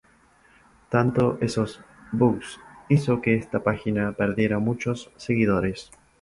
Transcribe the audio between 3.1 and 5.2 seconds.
que esta página perdiera muchos